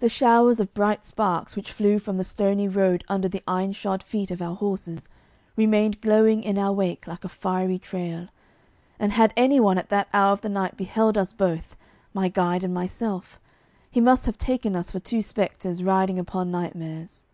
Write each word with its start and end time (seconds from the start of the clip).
The 0.00 0.08
showers 0.08 0.58
of 0.58 0.72
bright 0.72 1.04
sparks 1.04 1.54
which 1.54 1.70
flew 1.70 1.98
from 1.98 2.16
the 2.16 2.24
stony 2.24 2.66
road 2.66 3.04
under 3.08 3.28
the 3.28 3.42
ironshod 3.46 4.02
feet 4.02 4.30
of 4.30 4.40
our 4.40 4.54
horses 4.56 5.06
remained 5.54 6.00
glowing 6.00 6.42
in 6.42 6.56
our 6.56 6.72
wake 6.72 7.06
like 7.06 7.24
a 7.24 7.28
fiery 7.28 7.78
trail; 7.78 8.28
and 8.98 9.12
had 9.12 9.34
any 9.36 9.60
one 9.60 9.76
at 9.76 9.90
that 9.90 10.08
hour 10.14 10.32
of 10.32 10.40
the 10.40 10.48
night 10.48 10.78
beheld 10.78 11.18
us 11.18 11.34
both 11.34 11.76
my 12.14 12.30
guide 12.30 12.64
and 12.64 12.72
myself 12.72 13.38
he 13.90 14.00
must 14.00 14.24
have 14.24 14.38
taken 14.38 14.74
us 14.74 14.90
for 14.90 14.98
two 14.98 15.20
spectres 15.20 15.82
riding 15.82 16.18
upon 16.18 16.50
nightmares. 16.50 17.24